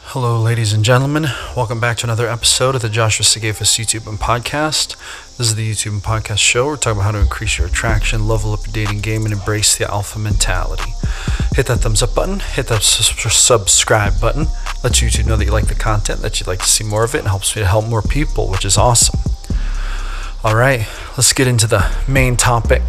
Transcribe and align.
Hello, 0.00 0.40
ladies 0.40 0.72
and 0.72 0.84
gentlemen. 0.84 1.26
Welcome 1.56 1.80
back 1.80 1.98
to 1.98 2.06
another 2.06 2.28
episode 2.28 2.74
of 2.74 2.82
the 2.82 2.88
Joshua 2.88 3.24
Sigafus 3.24 3.78
YouTube 3.78 4.06
and 4.08 4.18
podcast. 4.18 4.96
This 5.36 5.48
is 5.48 5.54
the 5.56 5.70
YouTube 5.70 5.92
and 5.92 6.02
podcast 6.02 6.38
show. 6.38 6.66
We're 6.66 6.76
talking 6.76 6.98
about 6.98 7.04
how 7.04 7.12
to 7.12 7.20
increase 7.20 7.58
your 7.58 7.66
attraction, 7.66 8.26
level 8.26 8.52
up 8.52 8.66
your 8.66 8.72
dating 8.72 9.00
game, 9.00 9.24
and 9.24 9.32
embrace 9.32 9.76
the 9.76 9.90
alpha 9.90 10.18
mentality. 10.18 10.90
Hit 11.54 11.66
that 11.66 11.78
thumbs 11.80 12.02
up 12.02 12.14
button, 12.14 12.40
hit 12.40 12.68
that 12.68 12.82
subscribe 12.82 14.20
button. 14.20 14.46
Let 14.82 14.92
YouTube 14.92 15.26
know 15.26 15.36
that 15.36 15.44
you 15.44 15.52
like 15.52 15.68
the 15.68 15.74
content, 15.74 16.20
that 16.20 16.40
you'd 16.40 16.46
like 16.46 16.60
to 16.60 16.66
see 16.66 16.84
more 16.84 17.04
of 17.04 17.14
it, 17.14 17.18
and 17.18 17.28
helps 17.28 17.54
me 17.56 17.62
to 17.62 17.68
help 17.68 17.86
more 17.86 18.02
people, 18.02 18.48
which 18.48 18.64
is 18.64 18.78
awesome. 18.78 19.18
All 20.44 20.54
right, 20.54 20.86
let's 21.16 21.32
get 21.32 21.48
into 21.48 21.66
the 21.66 21.94
main 22.08 22.36
topic. 22.36 22.86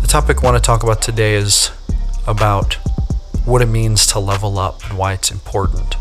The 0.00 0.08
topic 0.08 0.42
I 0.42 0.46
want 0.46 0.56
to 0.56 0.62
talk 0.62 0.82
about 0.82 1.02
today 1.02 1.34
is 1.34 1.70
about 2.26 2.78
what 3.46 3.62
it 3.62 3.66
means 3.66 4.06
to 4.08 4.18
level 4.18 4.58
up 4.58 4.84
and 4.84 4.98
why 4.98 5.12
it's 5.12 5.30
important. 5.30 5.94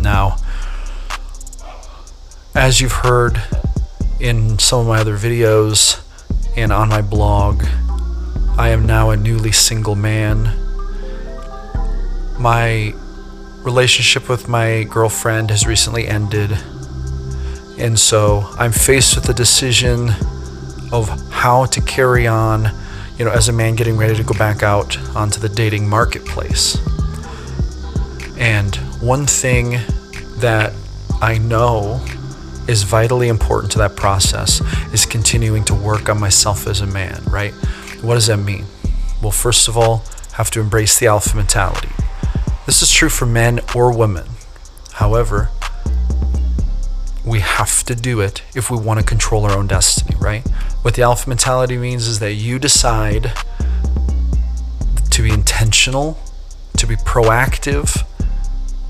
Now, 0.00 0.36
as 2.54 2.80
you've 2.80 2.92
heard 2.92 3.42
in 4.20 4.58
some 4.58 4.80
of 4.80 4.86
my 4.86 5.00
other 5.00 5.16
videos 5.16 6.00
and 6.56 6.72
on 6.72 6.88
my 6.88 7.02
blog, 7.02 7.64
I 8.56 8.68
am 8.68 8.86
now 8.86 9.10
a 9.10 9.16
newly 9.16 9.50
single 9.50 9.96
man. 9.96 10.52
My 12.38 12.94
relationship 13.62 14.28
with 14.28 14.48
my 14.48 14.84
girlfriend 14.84 15.50
has 15.50 15.66
recently 15.66 16.06
ended, 16.06 16.56
and 17.78 17.98
so 17.98 18.48
I'm 18.58 18.72
faced 18.72 19.16
with 19.16 19.24
the 19.24 19.34
decision 19.34 20.10
of 20.92 21.08
how 21.30 21.66
to 21.66 21.80
carry 21.80 22.28
on 22.28 22.70
you 23.18 23.24
know, 23.24 23.32
as 23.32 23.48
a 23.48 23.52
man 23.52 23.74
getting 23.74 23.96
ready 23.96 24.14
to 24.14 24.22
go 24.22 24.32
back 24.38 24.62
out 24.62 24.96
onto 25.16 25.40
the 25.40 25.48
dating 25.48 25.88
marketplace. 25.88 26.78
And 28.38 28.76
one 29.00 29.26
thing 29.26 29.80
that 30.36 30.72
I 31.20 31.38
know 31.38 32.04
is 32.68 32.84
vitally 32.84 33.28
important 33.28 33.72
to 33.72 33.78
that 33.78 33.96
process 33.96 34.60
is 34.92 35.04
continuing 35.04 35.64
to 35.64 35.74
work 35.74 36.08
on 36.08 36.20
myself 36.20 36.66
as 36.66 36.80
a 36.80 36.86
man, 36.86 37.22
right? 37.24 37.52
What 38.02 38.14
does 38.14 38.28
that 38.28 38.36
mean? 38.36 38.66
Well, 39.20 39.32
first 39.32 39.66
of 39.66 39.76
all, 39.76 40.04
have 40.34 40.50
to 40.52 40.60
embrace 40.60 40.98
the 40.98 41.08
alpha 41.08 41.36
mentality. 41.36 41.88
This 42.66 42.82
is 42.82 42.92
true 42.92 43.08
for 43.08 43.26
men 43.26 43.60
or 43.74 43.96
women. 43.96 44.26
However, 44.92 45.50
we 47.26 47.40
have 47.40 47.82
to 47.84 47.94
do 47.94 48.20
it 48.20 48.42
if 48.54 48.70
we 48.70 48.78
want 48.78 49.00
to 49.00 49.06
control 49.06 49.44
our 49.44 49.56
own 49.56 49.66
destiny, 49.66 50.16
right? 50.20 50.46
What 50.82 50.94
the 50.94 51.02
alpha 51.02 51.28
mentality 51.28 51.76
means 51.76 52.06
is 52.06 52.20
that 52.20 52.34
you 52.34 52.58
decide 52.58 53.32
to 55.10 55.22
be 55.22 55.30
intentional, 55.30 56.18
to 56.76 56.86
be 56.86 56.94
proactive 56.96 58.04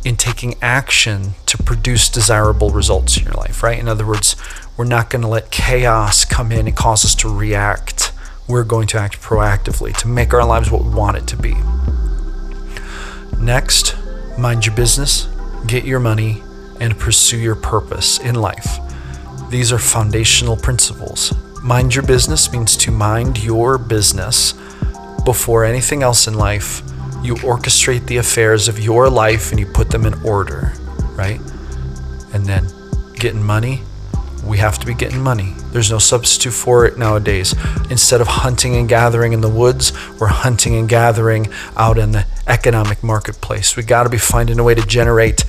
in 0.05 0.17
taking 0.17 0.55
action 0.63 1.33
to 1.47 1.57
produce 1.59 2.09
desirable 2.09 2.71
results 2.71 3.17
in 3.17 3.25
your 3.25 3.35
life, 3.35 3.63
right? 3.63 3.79
In 3.79 3.89
other 3.89 4.07
words, 4.07 4.37
we're 4.77 4.85
not 4.85 5.11
going 5.11 5.23
to 5.23 5.29
let 5.29 5.51
chaos 5.51 6.25
come 6.25 6.53
in 6.53 6.67
and 6.67 6.77
cause 6.77 7.05
us 7.05 7.15
to 7.17 7.29
react. 7.29 8.13
We're 8.47 8.65
going 8.65 8.87
to 8.89 8.99
act 8.99 9.21
proactively 9.21 9.97
to 9.99 10.09
make 10.09 10.33
our 10.33 10.45
lives 10.45 10.71
what 10.71 10.85
we 10.85 10.91
want 10.91 11.17
it 11.17 11.27
to 11.29 11.37
be. 11.37 11.57
Next, 13.39 13.97
mind 14.39 14.67
your 14.67 14.75
business, 14.75 15.29
get 15.67 15.85
your 15.85 16.01
money, 16.01 16.43
and 16.81 16.99
pursue 16.99 17.39
your 17.39 17.57
purpose 17.57 18.19
in 18.19 18.35
life. 18.35 18.79
These 19.51 19.73
are 19.73 19.79
foundational 19.79 20.57
principles. 20.57 21.33
Mind 21.63 21.95
your 21.95 22.05
business 22.05 22.53
means 22.53 22.77
to 22.79 22.91
mind 22.91 23.43
your 23.43 23.79
business 23.79 24.55
before 25.25 25.65
anything 25.65 26.03
else 26.03 26.27
in 26.27 26.35
life. 26.35 26.83
You 27.23 27.35
orchestrate 27.35 28.07
the 28.07 28.17
affairs 28.19 28.69
of 28.69 28.79
your 28.79 29.11
life 29.11 29.51
and 29.51 29.61
you 29.61 29.67
put 29.67 29.91
them 29.91 30.07
in 30.07 30.15
order, 30.23 30.73
right? 31.17 31.41
And 32.33 32.47
then 32.47 32.67
getting 33.15 33.43
money, 33.43 33.83
we 34.45 34.59
have 34.59 34.79
to 34.79 34.87
be 34.87 34.95
getting 34.95 35.21
money. 35.21 35.55
There's 35.73 35.91
no 35.91 35.99
substitute 35.99 36.53
for 36.53 36.87
it 36.87 36.97
nowadays. 36.97 37.55
Instead 37.91 38.21
of 38.21 38.29
hunting 38.29 38.77
and 38.77 38.89
gathering 38.89 39.33
in 39.33 39.41
the 39.41 39.49
woods, 39.49 39.93
we're 40.19 40.29
hunting 40.29 40.77
and 40.77 40.89
gathering 40.89 41.49
out 41.77 41.99
in 41.99 42.13
the 42.13 42.25
economic 42.47 43.03
marketplace. 43.03 43.77
We 43.77 43.83
got 43.83 44.05
to 44.05 44.09
be 44.09 44.19
finding 44.19 44.59
a 44.59 44.65
way 44.65 44.75
to 44.75 44.87
generate 44.87 45.45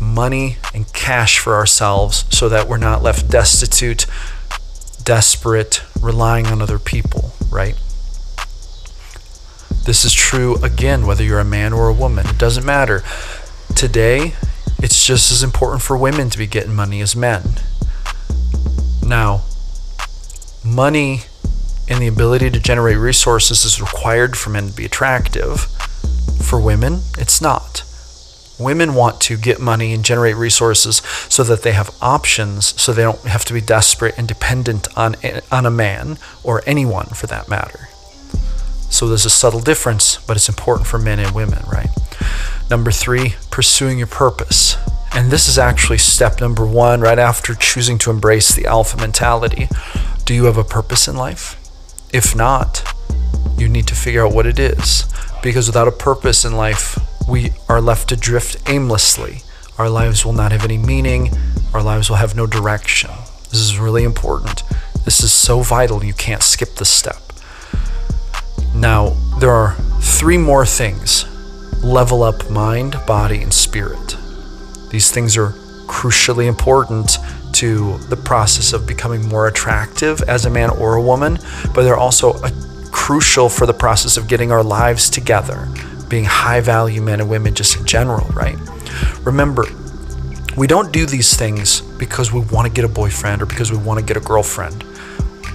money 0.00 0.56
and 0.72 0.90
cash 0.92 1.38
for 1.38 1.54
ourselves 1.54 2.24
so 2.30 2.48
that 2.48 2.68
we're 2.68 2.78
not 2.78 3.02
left 3.02 3.28
destitute, 3.28 4.06
desperate, 5.10 5.82
relying 6.00 6.46
on 6.46 6.62
other 6.62 6.78
people, 6.78 7.32
right? 7.50 7.74
This 9.84 10.04
is 10.04 10.12
true 10.12 10.54
again, 10.62 11.04
whether 11.04 11.24
you're 11.24 11.40
a 11.40 11.44
man 11.44 11.72
or 11.72 11.88
a 11.88 11.92
woman. 11.92 12.28
It 12.28 12.38
doesn't 12.38 12.64
matter. 12.64 13.02
Today, 13.74 14.34
it's 14.78 15.04
just 15.04 15.32
as 15.32 15.42
important 15.42 15.82
for 15.82 15.96
women 15.96 16.30
to 16.30 16.38
be 16.38 16.46
getting 16.46 16.76
money 16.76 17.00
as 17.00 17.16
men. 17.16 17.42
Now, 19.04 19.42
money 20.64 21.22
and 21.88 22.00
the 22.00 22.06
ability 22.06 22.48
to 22.52 22.60
generate 22.60 22.98
resources 22.98 23.64
is 23.64 23.80
required 23.80 24.38
for 24.38 24.50
men 24.50 24.68
to 24.68 24.76
be 24.76 24.84
attractive. 24.84 25.62
For 26.40 26.60
women, 26.60 27.00
it's 27.18 27.40
not. 27.40 27.82
Women 28.60 28.94
want 28.94 29.20
to 29.22 29.36
get 29.36 29.58
money 29.58 29.92
and 29.94 30.04
generate 30.04 30.36
resources 30.36 30.96
so 31.28 31.42
that 31.44 31.62
they 31.62 31.72
have 31.72 31.96
options, 32.00 32.80
so 32.80 32.92
they 32.92 33.02
don't 33.02 33.20
have 33.22 33.44
to 33.46 33.54
be 33.54 33.60
desperate 33.60 34.16
and 34.18 34.28
dependent 34.28 34.86
on, 34.96 35.16
on 35.50 35.66
a 35.66 35.70
man 35.70 36.18
or 36.44 36.62
anyone 36.66 37.06
for 37.06 37.26
that 37.26 37.48
matter. 37.48 37.88
So 38.90 39.08
there's 39.08 39.24
a 39.24 39.30
subtle 39.30 39.60
difference, 39.60 40.18
but 40.18 40.36
it's 40.36 40.48
important 40.48 40.86
for 40.86 40.98
men 40.98 41.18
and 41.18 41.34
women, 41.34 41.62
right? 41.72 41.90
Number 42.68 42.90
three, 42.90 43.34
pursuing 43.50 43.98
your 43.98 44.06
purpose. 44.06 44.76
And 45.12 45.30
this 45.30 45.48
is 45.48 45.58
actually 45.58 45.98
step 45.98 46.40
number 46.40 46.66
one, 46.66 47.00
right 47.00 47.18
after 47.18 47.54
choosing 47.54 47.98
to 47.98 48.10
embrace 48.10 48.54
the 48.54 48.66
alpha 48.66 48.96
mentality. 48.96 49.68
Do 50.24 50.34
you 50.34 50.44
have 50.44 50.56
a 50.56 50.64
purpose 50.64 51.08
in 51.08 51.16
life? 51.16 51.56
If 52.12 52.36
not, 52.36 52.84
you 53.56 53.68
need 53.68 53.86
to 53.88 53.94
figure 53.94 54.26
out 54.26 54.34
what 54.34 54.46
it 54.46 54.58
is. 54.58 55.04
Because 55.42 55.66
without 55.66 55.88
a 55.88 55.92
purpose 55.92 56.44
in 56.44 56.56
life, 56.56 56.98
we 57.28 57.52
are 57.68 57.80
left 57.80 58.08
to 58.08 58.16
drift 58.16 58.68
aimlessly. 58.68 59.42
Our 59.78 59.88
lives 59.88 60.24
will 60.24 60.32
not 60.32 60.52
have 60.52 60.64
any 60.64 60.78
meaning. 60.78 61.30
Our 61.72 61.82
lives 61.82 62.10
will 62.10 62.16
have 62.16 62.34
no 62.34 62.46
direction. 62.46 63.10
This 63.50 63.60
is 63.60 63.78
really 63.78 64.04
important. 64.04 64.62
This 65.04 65.22
is 65.22 65.32
so 65.32 65.60
vital, 65.62 66.04
you 66.04 66.12
can't 66.12 66.42
skip 66.42 66.74
this 66.76 66.90
step. 66.90 67.16
Now, 68.74 69.10
there 69.38 69.50
are 69.50 69.74
three 70.00 70.38
more 70.38 70.66
things 70.66 71.26
level 71.82 72.22
up 72.22 72.50
mind, 72.50 73.00
body, 73.06 73.42
and 73.42 73.52
spirit. 73.52 74.16
These 74.90 75.10
things 75.10 75.36
are 75.36 75.50
crucially 75.86 76.46
important 76.46 77.18
to 77.54 77.98
the 78.08 78.16
process 78.16 78.72
of 78.72 78.86
becoming 78.86 79.26
more 79.28 79.48
attractive 79.48 80.20
as 80.22 80.44
a 80.44 80.50
man 80.50 80.70
or 80.70 80.94
a 80.94 81.02
woman, 81.02 81.38
but 81.74 81.82
they're 81.82 81.96
also 81.96 82.34
a, 82.42 82.52
crucial 82.92 83.48
for 83.48 83.66
the 83.66 83.72
process 83.72 84.16
of 84.16 84.28
getting 84.28 84.52
our 84.52 84.62
lives 84.62 85.08
together 85.08 85.68
being 86.10 86.26
high 86.26 86.60
value 86.60 87.00
men 87.00 87.20
and 87.20 87.30
women 87.30 87.54
just 87.54 87.78
in 87.78 87.86
general, 87.86 88.26
right? 88.34 88.58
Remember, 89.24 89.64
we 90.56 90.66
don't 90.66 90.92
do 90.92 91.06
these 91.06 91.34
things 91.36 91.80
because 91.80 92.32
we 92.32 92.40
want 92.40 92.66
to 92.66 92.72
get 92.72 92.84
a 92.84 92.88
boyfriend 92.88 93.40
or 93.40 93.46
because 93.46 93.72
we 93.72 93.78
want 93.78 93.98
to 93.98 94.04
get 94.04 94.16
a 94.16 94.20
girlfriend 94.20 94.84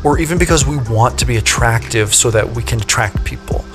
or 0.03 0.17
even 0.19 0.37
because 0.37 0.65
we 0.65 0.77
want 0.77 1.19
to 1.19 1.25
be 1.25 1.37
attractive 1.37 2.15
so 2.15 2.31
that 2.31 2.55
we 2.55 2.63
can 2.63 2.79
attract 2.79 3.23
people. 3.25 3.65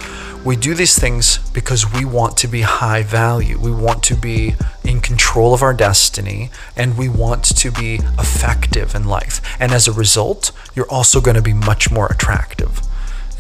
We 0.45 0.57
do 0.57 0.75
these 0.75 0.99
things 0.99 1.39
because 1.51 1.93
we 1.93 2.07
want 2.07 2.39
to 2.39 2.49
be 2.49 2.63
high 2.63 3.03
value. 3.03 3.59
We 3.59 3.71
want 3.71 4.03
to 4.05 4.17
be 4.17 4.55
in 4.85 5.01
control 5.01 5.53
of 5.53 5.63
our 5.63 5.75
destiny 5.75 6.51
and 6.77 6.97
we 6.97 7.11
want 7.11 7.45
to 7.45 7.71
be 7.71 7.97
effective 8.19 8.95
in 8.95 9.05
life. 9.05 9.43
And 9.61 9.73
as 9.73 9.87
a 9.87 9.93
result, 9.93 10.53
you're 10.75 10.91
also 10.91 11.21
going 11.21 11.37
to 11.37 11.43
be 11.43 11.53
much 11.53 11.91
more 11.91 12.07
attractive. 12.07 12.81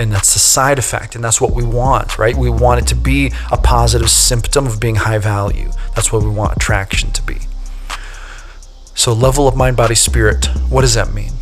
And 0.00 0.10
that's 0.10 0.32
the 0.32 0.38
side 0.38 0.78
effect, 0.78 1.14
and 1.14 1.22
that's 1.22 1.42
what 1.42 1.52
we 1.52 1.62
want, 1.62 2.18
right? 2.18 2.34
We 2.34 2.48
want 2.48 2.80
it 2.80 2.86
to 2.86 2.94
be 2.94 3.32
a 3.52 3.58
positive 3.58 4.08
symptom 4.08 4.66
of 4.66 4.80
being 4.80 4.94
high 4.94 5.18
value. 5.18 5.70
That's 5.94 6.10
what 6.10 6.22
we 6.22 6.30
want 6.30 6.56
attraction 6.56 7.10
to 7.10 7.22
be. 7.22 7.36
So, 8.94 9.12
level 9.12 9.46
up 9.46 9.56
mind, 9.56 9.76
body, 9.76 9.94
spirit. 9.94 10.46
What 10.70 10.80
does 10.80 10.94
that 10.94 11.12
mean? 11.12 11.32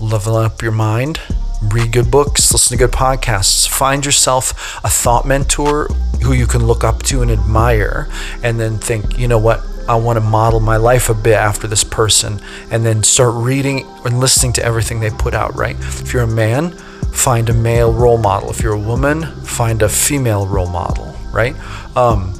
Level 0.00 0.36
up 0.36 0.62
your 0.62 0.72
mind, 0.72 1.20
read 1.62 1.92
good 1.92 2.10
books, 2.10 2.50
listen 2.50 2.78
to 2.78 2.86
good 2.86 2.96
podcasts, 2.96 3.68
find 3.68 4.06
yourself 4.06 4.80
a 4.82 4.88
thought 4.88 5.26
mentor 5.26 5.88
who 6.22 6.32
you 6.32 6.46
can 6.46 6.66
look 6.66 6.84
up 6.84 7.02
to 7.02 7.20
and 7.20 7.30
admire, 7.30 8.08
and 8.42 8.58
then 8.58 8.78
think, 8.78 9.18
you 9.18 9.28
know 9.28 9.38
what, 9.38 9.60
I 9.86 9.96
want 9.96 10.16
to 10.16 10.24
model 10.24 10.60
my 10.60 10.78
life 10.78 11.10
a 11.10 11.14
bit 11.14 11.34
after 11.34 11.66
this 11.66 11.84
person, 11.84 12.40
and 12.70 12.86
then 12.86 13.02
start 13.02 13.34
reading 13.34 13.86
and 14.06 14.18
listening 14.18 14.54
to 14.54 14.64
everything 14.64 15.00
they 15.00 15.10
put 15.10 15.34
out, 15.34 15.54
right? 15.56 15.76
If 15.78 16.14
you're 16.14 16.22
a 16.22 16.26
man, 16.26 16.74
find 17.18 17.50
a 17.50 17.52
male 17.52 17.92
role 17.92 18.16
model. 18.16 18.48
If 18.50 18.60
you're 18.60 18.74
a 18.74 18.78
woman, 18.78 19.24
find 19.42 19.82
a 19.82 19.88
female 19.88 20.46
role 20.46 20.68
model, 20.70 21.14
right? 21.32 21.56
Um, 21.96 22.32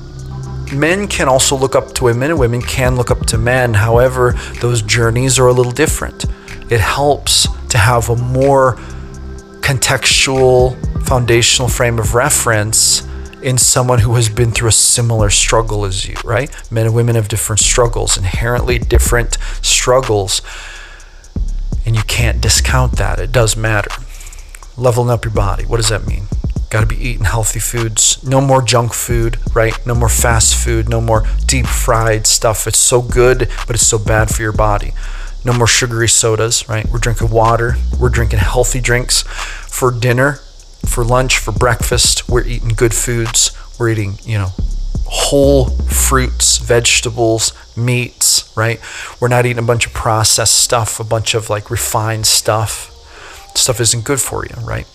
men 0.72 1.08
can 1.08 1.28
also 1.28 1.56
look 1.56 1.74
up 1.74 1.92
to 1.94 2.04
women, 2.04 2.30
and 2.30 2.38
women 2.38 2.62
can 2.62 2.94
look 2.96 3.10
up 3.10 3.26
to 3.26 3.38
men. 3.38 3.74
However, 3.74 4.32
those 4.60 4.82
journeys 4.82 5.38
are 5.38 5.48
a 5.48 5.52
little 5.52 5.72
different. 5.72 6.26
It 6.70 6.80
helps 6.80 7.48
to 7.70 7.78
have 7.78 8.08
a 8.08 8.16
more 8.16 8.76
contextual, 9.60 10.76
foundational 11.06 11.68
frame 11.68 11.98
of 11.98 12.14
reference 12.14 13.06
in 13.42 13.58
someone 13.58 13.98
who 13.98 14.14
has 14.14 14.28
been 14.28 14.50
through 14.52 14.68
a 14.68 14.72
similar 14.72 15.28
struggle 15.28 15.84
as 15.84 16.06
you, 16.06 16.14
right? 16.24 16.50
Men 16.70 16.86
and 16.86 16.94
women 16.94 17.16
have 17.16 17.28
different 17.28 17.60
struggles, 17.60 18.16
inherently 18.16 18.78
different 18.78 19.38
struggles. 19.60 20.40
And 21.84 21.96
you 21.96 22.02
can't 22.02 22.40
discount 22.40 22.92
that. 22.98 23.18
It 23.18 23.32
does 23.32 23.56
matter. 23.56 23.90
Leveling 24.78 25.10
up 25.10 25.24
your 25.24 25.34
body. 25.34 25.64
What 25.66 25.76
does 25.76 25.88
that 25.90 26.06
mean? 26.06 26.28
Got 26.70 26.80
to 26.80 26.86
be 26.86 26.96
eating 26.96 27.24
healthy 27.24 27.60
foods. 27.60 28.22
No 28.22 28.40
more 28.40 28.62
junk 28.62 28.94
food, 28.94 29.38
right? 29.54 29.74
No 29.86 29.94
more 29.94 30.08
fast 30.08 30.54
food. 30.56 30.88
No 30.88 31.00
more 31.00 31.26
deep 31.46 31.66
fried 31.66 32.26
stuff. 32.26 32.66
It's 32.66 32.78
so 32.78 33.02
good, 33.02 33.50
but 33.66 33.76
it's 33.76 33.86
so 33.86 33.98
bad 33.98 34.30
for 34.30 34.42
your 34.42 34.52
body. 34.52 34.92
No 35.44 35.52
more 35.52 35.66
sugary 35.66 36.08
sodas, 36.08 36.68
right? 36.68 36.86
We're 36.88 36.98
drinking 36.98 37.30
water. 37.30 37.76
We're 37.98 38.08
drinking 38.08 38.38
healthy 38.38 38.80
drinks 38.80 39.22
for 39.22 39.90
dinner 39.90 40.40
for 40.88 41.04
lunch, 41.04 41.38
for 41.38 41.52
breakfast, 41.52 42.28
we're 42.28 42.44
eating 42.44 42.70
good 42.70 42.94
foods. 42.94 43.52
We're 43.78 43.90
eating, 43.90 44.18
you 44.24 44.38
know, 44.38 44.48
whole 45.04 45.66
fruits, 45.70 46.58
vegetables, 46.58 47.52
meats, 47.76 48.52
right? 48.56 48.80
We're 49.20 49.28
not 49.28 49.46
eating 49.46 49.62
a 49.62 49.66
bunch 49.66 49.86
of 49.86 49.92
processed 49.92 50.56
stuff, 50.56 50.98
a 50.98 51.04
bunch 51.04 51.34
of 51.34 51.50
like 51.50 51.70
refined 51.70 52.26
stuff. 52.26 52.94
Stuff 53.58 53.80
isn't 53.80 54.04
good 54.04 54.20
for 54.20 54.46
you, 54.46 54.54
right? 54.64 54.86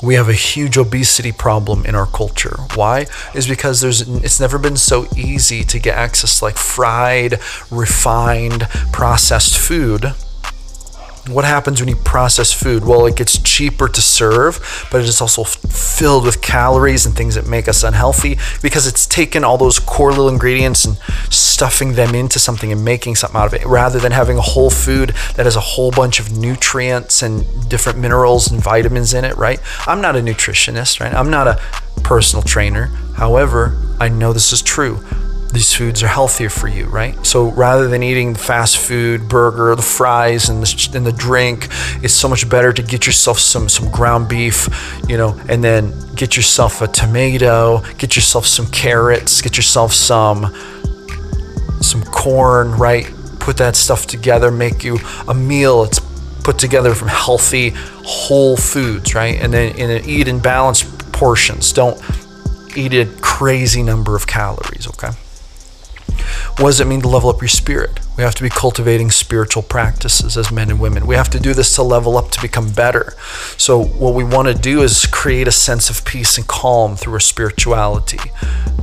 We 0.00 0.14
have 0.14 0.28
a 0.28 0.32
huge 0.32 0.78
obesity 0.78 1.32
problem 1.32 1.84
in 1.84 1.96
our 1.96 2.06
culture. 2.06 2.56
Why? 2.76 3.06
Is 3.34 3.48
because 3.48 3.80
there's 3.80 4.02
it's 4.08 4.38
never 4.38 4.58
been 4.58 4.76
so 4.76 5.08
easy 5.16 5.64
to 5.64 5.78
get 5.80 5.96
access 5.96 6.38
to 6.38 6.44
like 6.44 6.56
fried, 6.56 7.40
refined, 7.70 8.68
processed 8.92 9.58
food 9.58 10.14
what 11.28 11.44
happens 11.44 11.80
when 11.80 11.88
you 11.88 11.96
process 11.96 12.52
food? 12.52 12.84
Well, 12.84 13.06
it 13.06 13.16
gets 13.16 13.38
cheaper 13.38 13.88
to 13.88 14.00
serve, 14.00 14.86
but 14.90 15.00
it 15.00 15.08
is 15.08 15.20
also 15.20 15.44
filled 15.44 16.24
with 16.24 16.40
calories 16.40 17.06
and 17.06 17.14
things 17.14 17.34
that 17.34 17.46
make 17.46 17.68
us 17.68 17.82
unhealthy 17.82 18.38
because 18.62 18.86
it's 18.86 19.06
taken 19.06 19.44
all 19.44 19.58
those 19.58 19.78
core 19.78 20.10
little 20.10 20.28
ingredients 20.28 20.84
and 20.84 20.96
stuffing 21.30 21.94
them 21.94 22.14
into 22.14 22.38
something 22.38 22.72
and 22.72 22.84
making 22.84 23.16
something 23.16 23.38
out 23.38 23.46
of 23.46 23.54
it 23.54 23.66
rather 23.66 23.98
than 23.98 24.12
having 24.12 24.38
a 24.38 24.42
whole 24.42 24.70
food 24.70 25.10
that 25.36 25.46
has 25.46 25.56
a 25.56 25.60
whole 25.60 25.90
bunch 25.90 26.20
of 26.20 26.36
nutrients 26.36 27.22
and 27.22 27.68
different 27.68 27.98
minerals 27.98 28.50
and 28.50 28.62
vitamins 28.62 29.14
in 29.14 29.24
it, 29.24 29.36
right? 29.36 29.60
I'm 29.86 30.00
not 30.00 30.16
a 30.16 30.20
nutritionist, 30.20 31.00
right? 31.00 31.14
I'm 31.14 31.30
not 31.30 31.46
a 31.46 31.60
personal 32.02 32.42
trainer. 32.42 32.86
However, 33.16 33.76
I 34.00 34.08
know 34.08 34.32
this 34.32 34.52
is 34.52 34.62
true 34.62 35.04
these 35.52 35.74
foods 35.74 36.02
are 36.02 36.08
healthier 36.08 36.50
for 36.50 36.68
you, 36.68 36.86
right? 36.86 37.14
So 37.26 37.50
rather 37.50 37.88
than 37.88 38.02
eating 38.02 38.34
the 38.34 38.38
fast 38.38 38.76
food 38.76 39.28
burger, 39.28 39.74
the 39.74 39.82
fries, 39.82 40.48
and 40.48 40.62
the, 40.62 40.90
and 40.94 41.06
the 41.06 41.12
drink, 41.12 41.68
it's 42.02 42.14
so 42.14 42.28
much 42.28 42.48
better 42.48 42.72
to 42.72 42.82
get 42.82 43.06
yourself 43.06 43.38
some 43.38 43.68
some 43.68 43.90
ground 43.90 44.28
beef, 44.28 44.68
you 45.08 45.16
know, 45.16 45.40
and 45.48 45.64
then 45.64 45.94
get 46.14 46.36
yourself 46.36 46.82
a 46.82 46.86
tomato, 46.86 47.80
get 47.96 48.14
yourself 48.14 48.46
some 48.46 48.66
carrots, 48.66 49.40
get 49.40 49.56
yourself 49.56 49.92
some 49.92 50.54
some 51.80 52.02
corn, 52.04 52.72
right? 52.72 53.10
Put 53.40 53.56
that 53.56 53.76
stuff 53.76 54.06
together, 54.06 54.50
make 54.50 54.84
you 54.84 54.98
a 55.26 55.34
meal. 55.34 55.84
It's 55.84 56.00
put 56.44 56.58
together 56.58 56.94
from 56.94 57.08
healthy, 57.08 57.70
whole 58.04 58.56
foods, 58.56 59.14
right? 59.14 59.38
And 59.40 59.52
then, 59.52 59.70
and 59.78 59.90
then 59.90 60.04
eat 60.04 60.28
in 60.28 60.40
balanced 60.40 61.12
portions. 61.12 61.72
Don't 61.72 62.00
eat 62.76 62.94
a 62.94 63.06
crazy 63.20 63.82
number 63.82 64.16
of 64.16 64.26
calories, 64.26 64.86
okay? 64.88 65.10
What 66.58 66.70
does 66.70 66.80
it 66.80 66.88
mean 66.88 67.00
to 67.02 67.08
level 67.08 67.30
up 67.30 67.40
your 67.40 67.48
spirit? 67.48 68.00
We 68.18 68.24
have 68.24 68.34
to 68.34 68.42
be 68.42 68.48
cultivating 68.48 69.12
spiritual 69.12 69.62
practices 69.62 70.36
as 70.36 70.50
men 70.50 70.70
and 70.70 70.80
women. 70.80 71.06
We 71.06 71.14
have 71.14 71.30
to 71.30 71.38
do 71.38 71.54
this 71.54 71.72
to 71.76 71.84
level 71.84 72.16
up 72.16 72.32
to 72.32 72.42
become 72.42 72.72
better. 72.72 73.14
So, 73.56 73.80
what 73.80 74.12
we 74.12 74.24
want 74.24 74.48
to 74.48 74.54
do 74.54 74.82
is 74.82 75.06
create 75.06 75.46
a 75.46 75.52
sense 75.52 75.88
of 75.88 76.04
peace 76.04 76.36
and 76.36 76.44
calm 76.44 76.96
through 76.96 77.12
our 77.12 77.20
spirituality. 77.20 78.18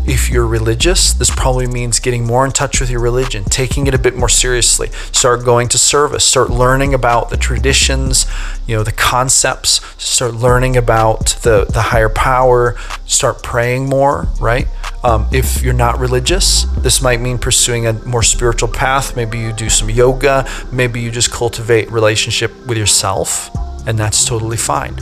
If 0.07 0.29
you're 0.29 0.47
religious, 0.47 1.11
this 1.11 1.29
probably 1.29 1.67
means 1.67 1.99
getting 1.99 2.25
more 2.25 2.45
in 2.45 2.51
touch 2.51 2.79
with 2.79 2.89
your 2.89 3.01
religion, 3.01 3.43
taking 3.43 3.87
it 3.87 3.93
a 3.93 3.99
bit 3.99 4.15
more 4.15 4.29
seriously. 4.29 4.89
Start 5.11 5.43
going 5.43 5.67
to 5.69 5.77
service, 5.77 6.23
start 6.23 6.49
learning 6.49 6.93
about 6.93 7.29
the 7.29 7.37
traditions, 7.37 8.27
you 8.65 8.77
know, 8.77 8.83
the 8.83 8.93
concepts, 8.93 9.81
start 10.01 10.33
learning 10.33 10.77
about 10.77 11.37
the, 11.41 11.65
the 11.67 11.81
higher 11.81 12.07
power, 12.07 12.77
start 13.05 13.43
praying 13.43 13.89
more, 13.89 14.29
right? 14.39 14.67
Um, 15.05 15.27
if 15.31 15.61
you're 15.61 15.73
not 15.73 15.99
religious, 15.99 16.63
this 16.79 16.99
might 16.99 17.21
mean 17.21 17.37
pursuing 17.37 17.85
a 17.85 17.93
more 17.93 18.23
spiritual 18.23 18.69
path. 18.69 19.15
Maybe 19.15 19.24
you 19.33 19.53
do 19.53 19.69
some 19.69 19.89
yoga. 19.89 20.47
Maybe 20.71 21.01
you 21.01 21.11
just 21.11 21.31
cultivate 21.31 21.91
relationship 21.91 22.51
with 22.65 22.77
yourself, 22.77 23.49
and 23.87 23.97
that's 23.97 24.25
totally 24.25 24.57
fine. 24.57 24.95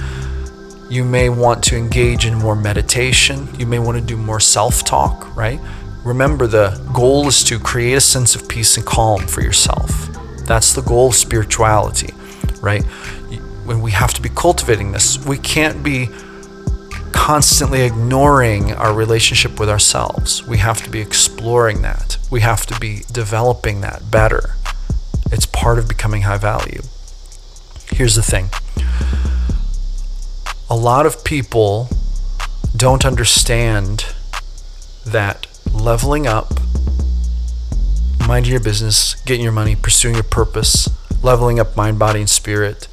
You 0.90 1.04
may 1.04 1.30
want 1.30 1.64
to 1.66 1.76
engage 1.76 2.26
in 2.26 2.36
more 2.36 2.56
meditation. 2.56 3.48
You 3.58 3.66
may 3.66 3.80
want 3.80 3.98
to 3.98 4.04
do 4.04 4.16
more 4.16 4.40
self 4.40 4.84
talk, 4.84 5.36
right? 5.36 5.60
Remember, 6.06 6.48
the 6.48 6.80
goal 6.94 7.28
is 7.28 7.44
to 7.46 7.58
create 7.60 7.96
a 7.96 8.02
sense 8.02 8.36
of 8.36 8.48
peace 8.48 8.78
and 8.78 8.86
calm 8.86 9.26
for 9.26 9.42
yourself. 9.42 9.90
That's 10.46 10.74
the 10.74 10.82
goal 10.82 11.08
of 11.08 11.16
spirituality, 11.16 12.14
right? 12.62 12.84
When 13.64 13.82
we 13.82 13.92
have 13.92 14.14
to 14.14 14.22
be 14.22 14.30
cultivating 14.30 14.92
this, 14.92 15.18
we 15.26 15.38
can't 15.38 15.82
be 15.82 16.10
constantly 17.24 17.84
ignoring 17.84 18.74
our 18.74 18.94
relationship 18.94 19.58
with 19.58 19.70
ourselves. 19.70 20.46
We 20.46 20.58
have 20.58 20.84
to 20.84 20.90
be 20.90 21.00
exploring 21.00 21.82
that. 21.82 22.18
We 22.30 22.42
have 22.42 22.66
to 22.66 22.78
be 22.78 23.04
developing 23.14 23.80
that 23.80 24.12
better. 24.12 24.56
It's 25.32 25.46
part 25.46 25.80
of 25.80 25.88
becoming 25.88 26.24
high 26.24 26.38
value. 26.38 26.82
Here's 27.94 28.16
the 28.16 28.22
thing 28.22 28.50
a 30.70 30.76
lot 30.76 31.06
of 31.06 31.24
people 31.24 31.88
don't 32.76 33.06
understand 33.06 34.14
that 35.06 35.48
leveling 35.72 36.28
up, 36.28 36.52
minding 38.28 38.52
your 38.52 38.60
business, 38.60 39.16
getting 39.22 39.44
your 39.44 39.54
money, 39.54 39.78
pursuing 39.78 40.16
your 40.16 40.26
purpose, 40.26 40.90
leveling 41.22 41.58
up 41.58 41.78
mind, 41.78 41.98
body, 41.98 42.20
and 42.20 42.30
spirit 42.30 42.90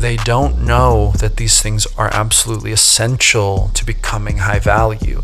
they 0.00 0.16
don't 0.16 0.64
know 0.64 1.12
that 1.18 1.36
these 1.36 1.60
things 1.62 1.86
are 1.96 2.10
absolutely 2.12 2.72
essential 2.72 3.70
to 3.74 3.84
becoming 3.84 4.38
high 4.38 4.58
value. 4.58 5.22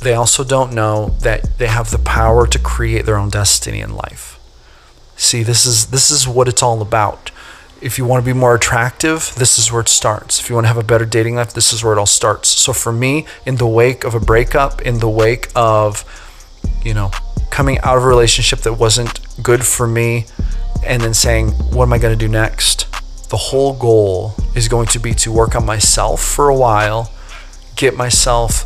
They 0.00 0.14
also 0.14 0.44
don't 0.44 0.72
know 0.72 1.14
that 1.20 1.58
they 1.58 1.66
have 1.66 1.90
the 1.90 1.98
power 1.98 2.46
to 2.46 2.58
create 2.58 3.06
their 3.06 3.16
own 3.16 3.30
destiny 3.30 3.80
in 3.80 3.94
life. 3.94 4.38
See, 5.16 5.42
this 5.42 5.64
is 5.64 5.86
this 5.86 6.10
is 6.10 6.28
what 6.28 6.48
it's 6.48 6.62
all 6.62 6.82
about. 6.82 7.30
If 7.80 7.98
you 7.98 8.04
want 8.04 8.24
to 8.24 8.34
be 8.34 8.38
more 8.38 8.54
attractive, 8.54 9.34
this 9.36 9.58
is 9.58 9.70
where 9.70 9.82
it 9.82 9.88
starts. 9.88 10.40
If 10.40 10.48
you 10.48 10.54
want 10.54 10.64
to 10.64 10.68
have 10.68 10.78
a 10.78 10.82
better 10.82 11.04
dating 11.04 11.36
life, 11.36 11.52
this 11.52 11.72
is 11.72 11.84
where 11.84 11.92
it 11.92 11.98
all 11.98 12.06
starts. 12.06 12.48
So 12.48 12.72
for 12.72 12.92
me, 12.92 13.26
in 13.44 13.56
the 13.56 13.66
wake 13.66 14.04
of 14.04 14.14
a 14.14 14.20
breakup, 14.20 14.80
in 14.82 14.98
the 14.98 15.10
wake 15.10 15.48
of, 15.54 16.04
you 16.82 16.94
know, 16.94 17.10
coming 17.50 17.78
out 17.80 17.98
of 17.98 18.04
a 18.04 18.06
relationship 18.06 18.60
that 18.60 18.74
wasn't 18.74 19.20
good 19.42 19.64
for 19.64 19.86
me, 19.86 20.26
and 20.84 21.02
then 21.02 21.14
saying, 21.14 21.50
what 21.72 21.84
am 21.84 21.92
I 21.92 21.98
going 21.98 22.16
to 22.16 22.26
do 22.26 22.30
next? 22.30 22.86
The 23.28 23.36
whole 23.36 23.72
goal 23.72 24.34
is 24.54 24.68
going 24.68 24.86
to 24.88 24.98
be 24.98 25.14
to 25.14 25.32
work 25.32 25.54
on 25.54 25.64
myself 25.64 26.22
for 26.22 26.48
a 26.48 26.56
while, 26.56 27.12
get 27.74 27.96
myself 27.96 28.64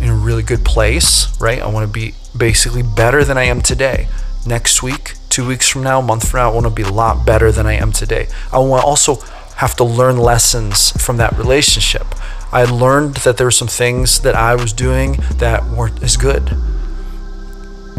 in 0.00 0.08
a 0.08 0.14
really 0.14 0.42
good 0.42 0.64
place, 0.64 1.28
right? 1.40 1.60
I 1.60 1.66
want 1.68 1.86
to 1.86 1.92
be 1.92 2.14
basically 2.36 2.82
better 2.82 3.24
than 3.24 3.38
I 3.38 3.44
am 3.44 3.60
today. 3.60 4.08
Next 4.46 4.82
week, 4.82 5.14
two 5.28 5.46
weeks 5.46 5.68
from 5.68 5.84
now, 5.84 6.00
a 6.00 6.02
month 6.02 6.28
from 6.28 6.38
now, 6.38 6.50
I 6.50 6.54
want 6.54 6.66
to 6.66 6.70
be 6.70 6.82
a 6.82 6.92
lot 6.92 7.24
better 7.24 7.52
than 7.52 7.66
I 7.66 7.74
am 7.74 7.92
today. 7.92 8.26
I 8.52 8.58
want 8.58 8.82
to 8.82 8.86
also 8.86 9.16
have 9.56 9.76
to 9.76 9.84
learn 9.84 10.16
lessons 10.16 10.90
from 10.92 11.18
that 11.18 11.36
relationship. 11.38 12.06
I 12.52 12.64
learned 12.64 13.16
that 13.16 13.36
there 13.36 13.46
were 13.46 13.52
some 13.52 13.68
things 13.68 14.20
that 14.20 14.34
I 14.34 14.56
was 14.56 14.72
doing 14.72 15.18
that 15.36 15.64
weren't 15.64 16.02
as 16.02 16.16
good. 16.16 16.50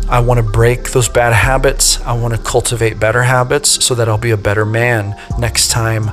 I 0.10 0.20
want 0.20 0.38
to 0.38 0.44
break 0.44 0.92
those 0.92 1.10
bad 1.10 1.34
habits. 1.34 2.00
I 2.02 2.14
want 2.14 2.34
to 2.34 2.42
cultivate 2.42 3.00
better 3.00 3.24
habits 3.24 3.84
so 3.84 3.96
that 3.96 4.10
I'll 4.10 4.18
be 4.18 4.32
a 4.32 4.38
better 4.38 4.66
man 4.66 5.16
next 5.40 5.70
time 5.70 6.10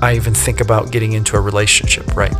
I, 0.00 0.14
even 0.14 0.32
think 0.32 0.60
about 0.60 0.92
getting 0.92 1.12
into 1.12 1.36
a 1.36 1.40
relationship, 1.40 2.14
right? 2.14 2.34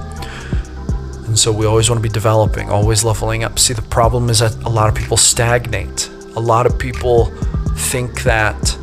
And 1.26 1.38
so 1.38 1.50
we 1.50 1.66
always 1.66 1.90
want 1.90 2.00
to 2.00 2.08
be 2.08 2.12
developing, 2.12 2.70
always 2.70 3.02
leveling 3.02 3.42
up. 3.42 3.58
See, 3.58 3.74
the 3.74 3.82
problem 3.82 4.30
is 4.30 4.38
that 4.38 4.54
a 4.64 4.68
lot 4.68 4.88
of 4.88 4.94
people 4.94 5.16
stagnate. 5.16 6.08
A 6.36 6.40
lot 6.40 6.66
of 6.66 6.78
people 6.78 7.26
think 7.76 8.22
that 8.22 8.78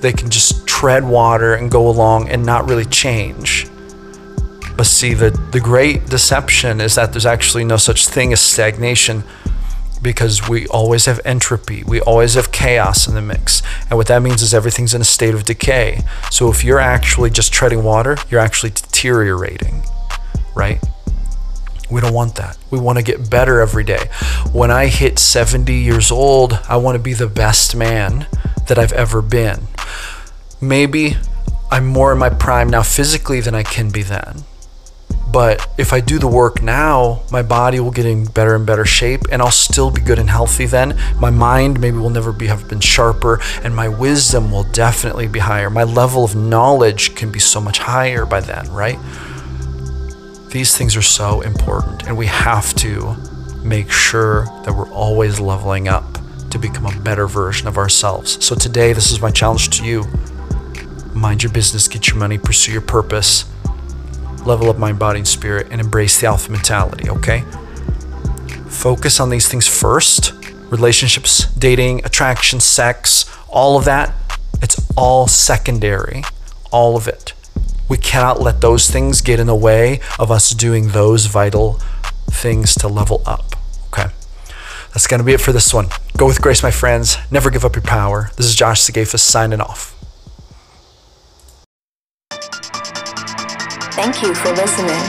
they 0.00 0.12
can 0.12 0.30
just 0.30 0.66
tread 0.66 1.04
water 1.04 1.54
and 1.54 1.70
go 1.70 1.88
along 1.88 2.30
and 2.30 2.44
not 2.44 2.68
really 2.68 2.84
change. 2.86 3.68
But 4.76 4.86
see, 4.86 5.14
the, 5.14 5.30
the 5.52 5.60
great 5.60 6.06
deception 6.06 6.80
is 6.80 6.94
that 6.94 7.12
there's 7.12 7.26
actually 7.26 7.64
no 7.64 7.76
such 7.76 8.08
thing 8.08 8.32
as 8.32 8.40
stagnation 8.40 9.24
because 10.02 10.48
we 10.48 10.66
always 10.68 11.06
have 11.06 11.20
entropy, 11.24 11.82
we 11.84 12.00
always 12.00 12.34
have 12.34 12.52
chaos 12.52 13.08
in 13.08 13.14
the 13.14 13.22
mix. 13.22 13.62
And 13.88 13.96
what 13.96 14.06
that 14.08 14.22
means 14.22 14.42
is 14.42 14.54
everything's 14.54 14.94
in 14.94 15.00
a 15.00 15.04
state 15.04 15.34
of 15.34 15.44
decay. 15.44 16.02
So 16.30 16.50
if 16.50 16.64
you're 16.64 16.78
actually 16.78 17.30
just 17.30 17.52
treading 17.52 17.82
water, 17.82 18.16
you're 18.30 18.40
actually 18.40 18.70
deteriorating, 18.70 19.82
right? 20.54 20.82
We 21.90 22.00
don't 22.00 22.14
want 22.14 22.34
that. 22.36 22.58
We 22.70 22.80
want 22.80 22.98
to 22.98 23.04
get 23.04 23.30
better 23.30 23.60
every 23.60 23.84
day. 23.84 24.08
When 24.52 24.70
I 24.70 24.86
hit 24.86 25.18
70 25.18 25.72
years 25.72 26.10
old, 26.10 26.60
I 26.68 26.76
want 26.76 26.96
to 26.96 27.02
be 27.02 27.12
the 27.12 27.28
best 27.28 27.76
man 27.76 28.26
that 28.66 28.78
I've 28.78 28.92
ever 28.92 29.22
been. 29.22 29.68
Maybe 30.60 31.16
I'm 31.70 31.86
more 31.86 32.12
in 32.12 32.18
my 32.18 32.30
prime 32.30 32.68
now 32.68 32.82
physically 32.82 33.40
than 33.40 33.54
I 33.54 33.62
can 33.62 33.90
be 33.90 34.02
then. 34.02 34.44
But 35.30 35.68
if 35.76 35.92
I 35.92 36.00
do 36.00 36.18
the 36.18 36.28
work 36.28 36.62
now, 36.62 37.22
my 37.30 37.42
body 37.42 37.80
will 37.80 37.90
get 37.90 38.06
in 38.06 38.24
better 38.26 38.54
and 38.54 38.64
better 38.64 38.84
shape 38.84 39.22
and 39.30 39.42
I'll 39.42 39.50
still 39.50 39.90
be 39.90 40.00
good 40.00 40.18
and 40.18 40.30
healthy 40.30 40.66
then. 40.66 40.98
My 41.18 41.30
mind 41.30 41.80
maybe 41.80 41.98
will 41.98 42.10
never 42.10 42.32
be 42.32 42.46
have 42.46 42.68
been 42.68 42.80
sharper 42.80 43.40
and 43.62 43.74
my 43.74 43.88
wisdom 43.88 44.50
will 44.50 44.62
definitely 44.64 45.26
be 45.26 45.40
higher. 45.40 45.68
My 45.68 45.84
level 45.84 46.24
of 46.24 46.36
knowledge 46.36 47.14
can 47.16 47.32
be 47.32 47.40
so 47.40 47.60
much 47.60 47.78
higher 47.78 48.24
by 48.24 48.40
then, 48.40 48.70
right? 48.70 48.98
These 50.50 50.76
things 50.76 50.96
are 50.96 51.02
so 51.02 51.40
important 51.40 52.06
and 52.06 52.16
we 52.16 52.26
have 52.26 52.72
to 52.76 53.16
make 53.64 53.90
sure 53.90 54.44
that 54.64 54.72
we're 54.72 54.90
always 54.90 55.40
leveling 55.40 55.88
up 55.88 56.18
to 56.50 56.58
become 56.58 56.86
a 56.86 57.00
better 57.00 57.26
version 57.26 57.66
of 57.66 57.76
ourselves. 57.76 58.42
So 58.44 58.54
today 58.54 58.92
this 58.92 59.10
is 59.10 59.20
my 59.20 59.32
challenge 59.32 59.70
to 59.78 59.84
you. 59.84 60.04
Mind 61.14 61.42
your 61.42 61.52
business, 61.52 61.88
get 61.88 62.06
your 62.06 62.16
money, 62.16 62.38
pursue 62.38 62.72
your 62.72 62.80
purpose 62.80 63.44
level 64.46 64.70
up 64.70 64.78
mind, 64.78 64.98
body, 64.98 65.18
and 65.20 65.28
spirit, 65.28 65.68
and 65.70 65.80
embrace 65.80 66.20
the 66.20 66.26
alpha 66.26 66.50
mentality, 66.50 67.08
okay? 67.10 67.44
Focus 68.68 69.20
on 69.20 69.30
these 69.30 69.48
things 69.48 69.66
first 69.66 70.32
relationships, 70.70 71.46
dating, 71.54 72.04
attraction, 72.04 72.60
sex, 72.60 73.24
all 73.48 73.78
of 73.78 73.84
that. 73.84 74.12
It's 74.62 74.84
all 74.96 75.28
secondary, 75.28 76.24
all 76.70 76.96
of 76.96 77.06
it. 77.06 77.32
We 77.88 77.96
cannot 77.96 78.40
let 78.40 78.60
those 78.60 78.90
things 78.90 79.20
get 79.20 79.38
in 79.38 79.46
the 79.46 79.54
way 79.54 80.00
of 80.18 80.30
us 80.30 80.50
doing 80.50 80.88
those 80.88 81.26
vital 81.26 81.80
things 82.30 82.74
to 82.76 82.88
level 82.88 83.22
up, 83.24 83.54
okay? 83.88 84.12
That's 84.88 85.06
going 85.06 85.20
to 85.20 85.24
be 85.24 85.34
it 85.34 85.40
for 85.40 85.52
this 85.52 85.72
one. 85.72 85.88
Go 86.16 86.26
with 86.26 86.42
grace, 86.42 86.62
my 86.62 86.70
friends. 86.70 87.16
Never 87.30 87.50
give 87.50 87.64
up 87.64 87.76
your 87.76 87.82
power. 87.82 88.30
This 88.36 88.46
is 88.46 88.54
Josh 88.54 88.80
Sigafus 88.82 89.20
signing 89.20 89.60
off. 89.60 89.95
Thank 93.96 94.22
you 94.22 94.34
for 94.34 94.52
listening. 94.52 95.00